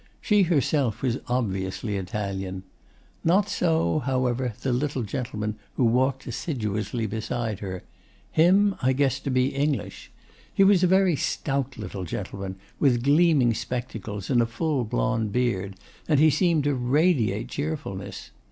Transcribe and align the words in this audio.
She 0.19 0.41
herself 0.41 1.03
was 1.03 1.19
obviously 1.27 1.95
Italian. 1.95 2.63
Not 3.23 3.47
so, 3.49 3.99
however, 3.99 4.51
the 4.59 4.73
little 4.73 5.03
gentleman 5.03 5.57
who 5.75 5.83
walked 5.85 6.25
assiduously 6.25 7.05
beside 7.05 7.59
her. 7.59 7.83
Him 8.31 8.73
I 8.81 8.93
guessed 8.93 9.23
to 9.25 9.29
be 9.29 9.49
English. 9.49 10.09
He 10.51 10.63
was 10.63 10.81
a 10.83 10.87
very 10.87 11.15
stout 11.15 11.77
little 11.77 12.03
gentleman, 12.03 12.55
with 12.79 13.03
gleaming 13.03 13.53
spectacles 13.53 14.31
and 14.31 14.41
a 14.41 14.47
full 14.47 14.85
blond 14.85 15.31
beard, 15.31 15.75
and 16.07 16.19
he 16.19 16.31
seemed 16.31 16.63
to 16.63 16.73
radiate 16.73 17.49
cheerfulness. 17.49 18.31